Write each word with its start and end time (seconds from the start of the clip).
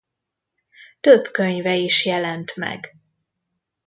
Több 0.99 1.31
könyve 1.31 1.75
is 1.75 2.05
jelent 2.05 2.55
meg. 2.55 2.95